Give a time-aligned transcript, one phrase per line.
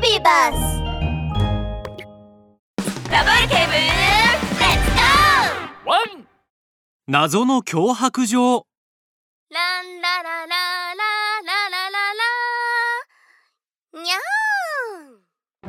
[0.00, 0.80] ビーバス
[3.10, 6.26] ダブルケーブルレッツゴーワン
[7.06, 8.64] 謎の脅迫状
[9.50, 11.04] ランララララ
[11.44, 12.00] ラララ
[13.92, 14.16] ラにゃ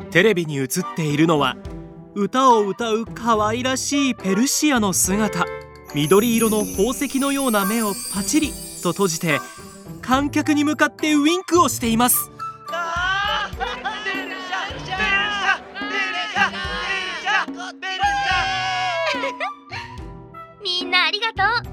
[0.00, 1.56] ーテレビに映っているのは
[2.14, 5.44] 歌を歌う可愛らしいペルシアの姿
[5.94, 8.50] 緑色の宝石のような目をパチリ
[8.82, 9.40] と閉じて
[10.00, 12.31] 観客に向かってウインクをしています
[21.12, 21.72] りがとう。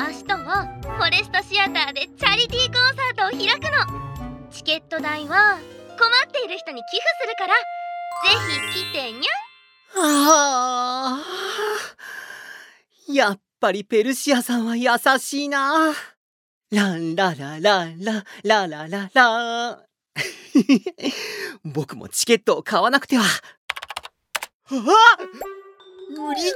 [0.00, 4.50] 明日はフォレストシアターでチャリティーコンサートを開くの。
[4.50, 5.58] チケット代は
[5.98, 7.54] 困っている人に寄付するから。
[7.54, 8.30] ぜ
[8.72, 9.30] ひ来てにゃ。
[9.96, 14.88] ああやっぱりペルシアさんは優
[15.20, 15.92] しいな。
[16.70, 19.82] ランララララララララ。
[21.64, 23.24] 僕もチケットを買わなくては。
[23.24, 23.26] あ
[24.70, 26.48] 売り切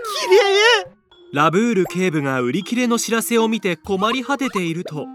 [0.86, 0.97] れ！
[1.30, 5.06] ラブール警部が売り切れの知らせを見て困り果てていると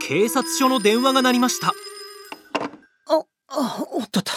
[0.00, 1.74] 警察署の電話が鳴りました
[3.06, 4.32] あ、あ、おっとっと。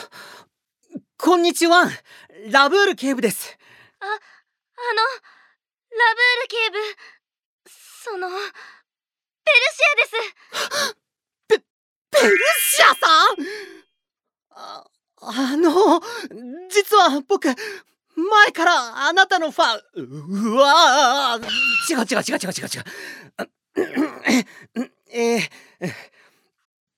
[1.17, 1.89] こんにちは。
[2.49, 3.57] ラブール警部です。
[4.01, 4.11] あの
[5.97, 6.79] ラブール警部
[7.69, 8.39] そのペル
[9.71, 11.65] シアです
[12.11, 13.37] ペルシアさん？
[14.51, 14.83] あ、
[15.21, 16.01] あの、
[16.69, 17.47] 実は僕、
[18.15, 20.01] 前からあなたのファン、う
[20.53, 21.43] うわー。
[21.89, 22.67] 違う違う違う違う違う。
[22.67, 22.83] 違う
[23.37, 23.47] あ。
[25.13, 25.41] えー、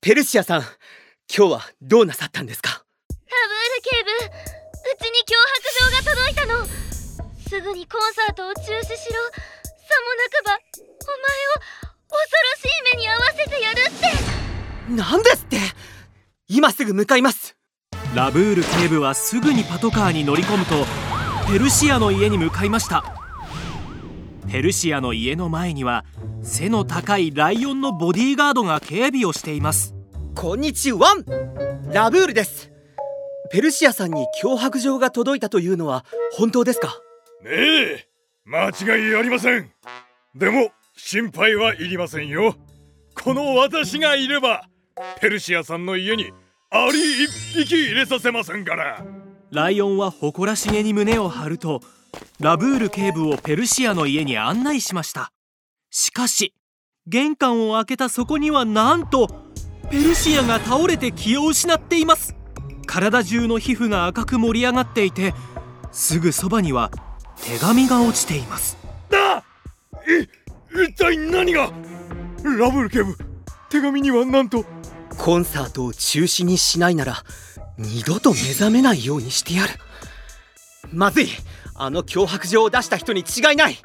[0.02, 2.70] ペルシアさん、今日はどうなさったんですか？
[2.72, 6.66] ラブール警部うちに脅迫状が届いたの。
[7.48, 8.76] すぐにコンサートを中止しろ。
[8.84, 11.62] さもなくばお前を
[12.10, 14.94] 恐ろしい目に遭わせてやるって。
[14.94, 15.58] なんですって。
[16.48, 17.53] 今すぐ向かいます
[18.16, 20.86] ラブール警部はすぐにパトカーに乗り込むと
[21.52, 23.04] ペルシアの家に向かいました。
[24.48, 26.06] ペルシアの家の前には
[26.44, 29.96] 背の高いライオンのボディーガードが警備をしています。
[30.36, 31.16] こんにちは。
[31.92, 32.72] ラブールです。
[33.52, 37.00] ペルシアさんに脅迫状が届いたというのは本当ですか？
[37.44, 38.08] ねえ
[38.46, 39.72] 間違いありません。
[40.36, 42.56] でも心配はいりませんよ。
[43.16, 44.68] この私がいれば
[45.20, 46.32] ペルシアさんの家に
[46.76, 49.06] アリ一匹入れさせませんから。
[49.52, 51.82] ライオンは誇らしげに胸を張ると
[52.40, 55.32] ラブール警部をペルシアの家に案内しました。
[55.92, 56.56] しかし
[57.06, 59.28] 玄関を開けたそこにはなんと
[59.92, 62.36] ペルシアが倒れて気を失っています。
[62.88, 65.36] 体中の皮膚が赤く盛り上がっていて
[65.92, 66.90] すぐそばには
[67.40, 68.80] 手紙が落ちています。
[69.12, 69.44] だい
[70.90, 71.72] 一体何が？
[72.58, 73.16] ラブル警部
[73.70, 74.66] 手紙にはなんと
[75.16, 77.24] コンサートを中止にしないなら
[77.78, 79.74] 二度と目覚めないようにしてやる。
[80.92, 81.30] まずい。
[81.76, 83.78] あの脅迫状を出した人に違いない。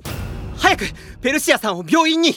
[0.56, 0.84] 早く
[1.22, 2.34] ペルシアさんを病院に。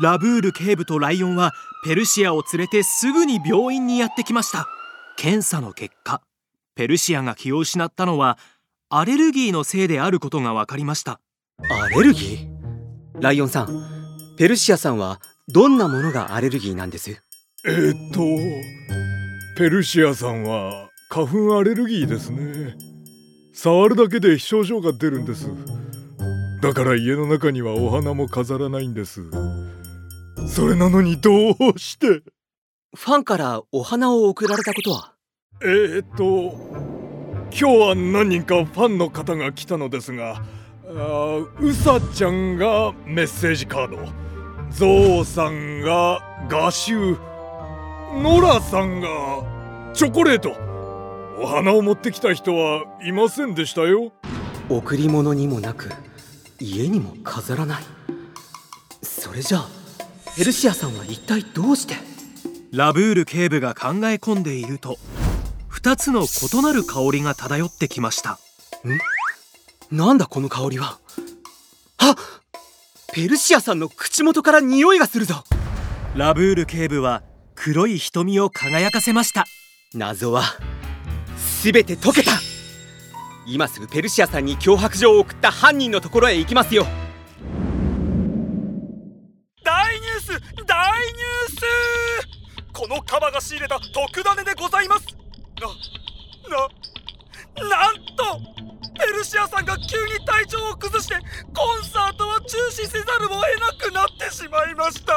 [0.00, 1.52] ラブール警部とライオンは
[1.84, 4.66] ペルシアを連れてすぐに病院にやってきました。
[5.16, 6.22] 検査の結果。
[6.74, 8.38] ペルシアが気を失ったのは
[8.88, 11.20] アレルギーのせいであることが分かりました。
[11.70, 13.20] アレルギー？
[13.20, 17.22] ライオンさんペルシアさんはどんなものがアレルギーなんです？
[17.64, 18.20] えー、っと
[19.56, 22.74] ペルシアさんは花粉アレルギーですね。
[23.54, 25.48] 触るだけで症状が出るんです。
[26.60, 29.22] だから家の中にはお花も飾らないんです。
[30.48, 32.22] それなのにどうして？
[32.96, 35.12] ファンからお花を贈られたことは？
[35.62, 36.56] えー、っと
[37.52, 40.42] 今日は何人かファンの方が来たのですが
[40.88, 43.98] あうさちゃんがメッセージカード
[44.70, 46.18] ゾウさんが
[46.48, 47.16] 画集
[48.14, 49.08] ノラさんが
[49.94, 50.54] チョコレート。
[51.40, 54.12] お花を持ってきた人はいませんでしたよ。
[54.68, 55.90] 贈り物にもなく
[56.60, 57.82] 家にも飾らない。
[59.02, 59.68] それじゃあ
[60.36, 61.94] ペルシアさんは一体どうして？
[62.70, 64.98] ラブール警部が考え込んでいると
[65.70, 68.38] 2つの異なる香りが漂ってきました。
[69.90, 70.98] なんだこの香りは？
[71.98, 72.14] あ
[73.14, 75.44] ペルシアさんの口元から匂いがするぞ。
[76.14, 77.22] ラブール警部は
[77.54, 79.44] 黒い瞳を輝かせました。
[79.94, 80.42] 謎は
[81.62, 82.32] 全て解けた。
[83.46, 86.86] 今すぐペルシアさんに脅迫状を送った犯人のところへ行きますよ。
[89.64, 90.28] 大ニュース
[90.64, 92.72] 大ニュース。
[92.72, 95.06] このカバが仕入れた特ダネでございます。
[95.60, 95.68] な、
[96.56, 98.62] な、なんと
[98.98, 101.14] ペルシアさんが急に体調を崩して
[101.54, 105.12] コンサートを中止せざるを得なくなってしまいました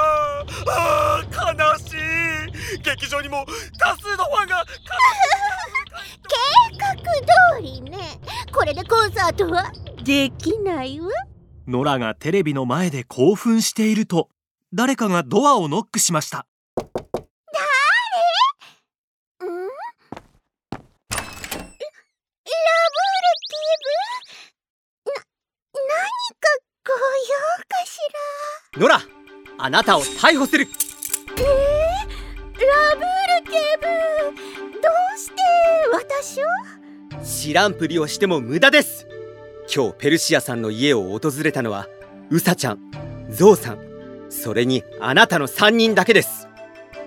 [3.08, 3.46] 場にも
[3.80, 4.66] 多数のファンが
[6.28, 6.36] 計
[6.78, 6.96] 画
[7.58, 8.20] 通りね。
[8.54, 9.72] これでコンサートは
[10.04, 11.10] できないわ。
[11.68, 14.30] ノラがテレビの前で興奮していると
[14.74, 16.46] 誰かがドアをノックしました。
[16.76, 16.90] 誰？
[16.90, 19.42] ん？
[19.48, 19.70] ラブル
[23.42, 23.74] ティー
[25.06, 25.16] ブな、
[25.74, 25.80] 何
[26.40, 26.48] か
[26.86, 26.98] ご用
[27.68, 28.00] かし
[28.74, 28.82] ら？
[28.82, 29.02] ノラ
[29.58, 30.68] あなたを逮捕する。
[37.46, 39.06] 知らんぷりをしても無駄です。
[39.72, 41.88] 今日ペルシアさんの家を訪れたのは
[42.32, 42.80] ウサちゃん
[43.30, 44.32] ゾウさん。
[44.32, 46.48] それにあなたの3人だけです。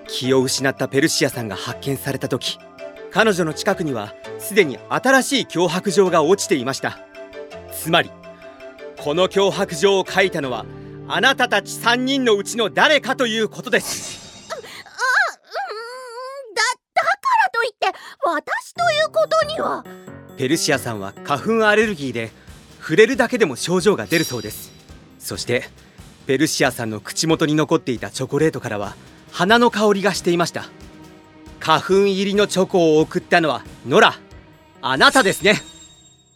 [0.07, 2.57] 気を失ったペルシアさんが発見された時
[3.11, 6.99] 彼女の近くにはすでに新しい脅迫状が落ちていました。
[7.73, 8.09] つまり
[9.03, 10.65] この脅迫状を書いたのは
[11.09, 14.47] あなたたち3人のうちの誰かということです。
[14.53, 14.61] あうん。
[16.55, 16.61] だ
[16.93, 17.09] だか
[17.43, 17.87] らといって
[18.23, 19.98] 私ということには。
[20.39, 22.31] ペルシアさんは花粉アレルギーで
[22.79, 24.71] 触れるだけでも症状が出るそうです。
[25.19, 25.65] そして
[26.27, 28.95] ペルシアさんの口元に残っていたチョコレートからは
[29.33, 30.69] 花の香りがしていました。
[31.59, 34.17] 花粉入りのチョコを送ったのはノラ
[34.81, 35.61] あなたですね。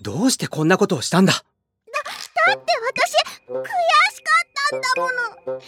[0.02, 1.32] どうしてこんなことをしたんだ？
[1.32, 1.42] だっ
[2.58, 2.74] て
[3.08, 3.14] 私
[3.48, 3.64] 悔しかっ
[4.70, 5.08] たんだも
[5.56, 5.62] の。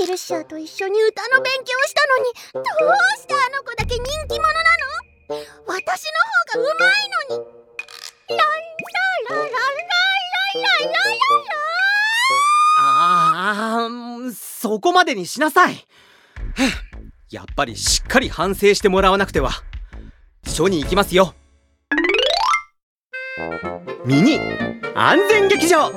[0.00, 2.02] ペルシアと一緒に歌の勉強した
[2.58, 5.44] のにどうしてあの子だけ人気者なの？
[5.68, 6.02] 私
[6.56, 6.86] の方がうま
[7.36, 7.55] いのに。
[12.78, 15.76] ああそこまでにしなさい
[17.30, 19.50] やっぱりしっかり反省してもらわなくては
[20.46, 21.34] 書に行きますよ
[24.04, 24.40] ミニ
[24.94, 25.90] 安全劇場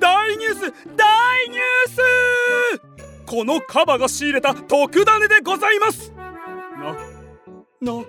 [0.00, 0.60] 大ニュース
[0.96, 1.90] 大ニュー
[2.76, 6.12] スこのカバが仕入れた特ダネでございます
[7.82, 8.04] なな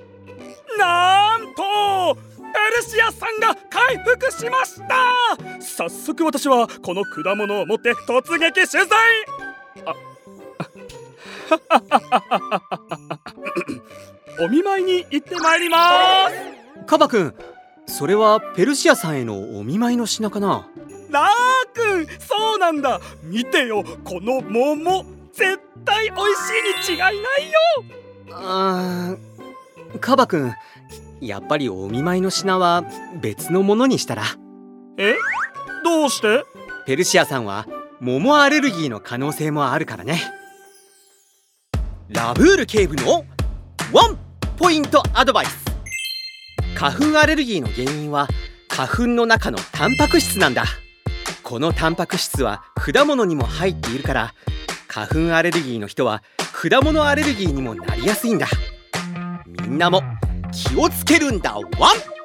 [0.79, 5.61] なんとペルシアさんが回復しました。
[5.61, 8.89] 早速私はこの果物を持って突撃取材。
[9.85, 9.95] あ
[14.41, 17.35] お見舞いに行ってまいりますカバくん
[17.87, 20.69] それはペルシアさんへのお見舞いの品かな
[21.09, 25.03] ラーくんそうなんだ見てよこの桃
[25.33, 26.19] 絶対美味
[26.85, 27.19] しいに違いないよ
[28.31, 29.28] あー
[29.99, 30.53] カバくん
[31.21, 32.83] やっぱりお見舞いの品は
[33.21, 34.23] 別のものにしたら。
[34.97, 35.15] え？
[35.83, 36.43] どうして？
[36.85, 37.67] ペルシアさんは
[37.99, 40.21] 桃アレルギーの可能性もあるからね。
[42.09, 43.25] ラブール警部の
[43.91, 44.17] ワン
[44.57, 45.65] ポイントアドバイス。
[46.75, 48.27] 花粉アレルギーの原因は
[48.69, 50.63] 花粉の中のタンパク質なんだ。
[51.43, 54.33] このタンパク質は果物にも入っているから
[54.87, 56.23] 花粉アレルギーの人は
[56.53, 58.47] 果物アレルギーにもなりやすいんだ
[59.69, 60.01] みんなも
[60.51, 61.53] 気をつけるんだ。
[61.53, 62.18] ワン。